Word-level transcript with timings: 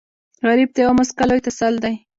غریب 0.47 0.69
ته 0.75 0.79
یوه 0.83 0.93
موسکا 0.97 1.23
لوی 1.29 1.41
تسل 1.45 1.73
دی 1.83 1.95